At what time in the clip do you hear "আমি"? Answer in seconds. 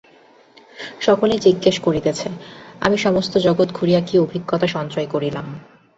2.81-2.97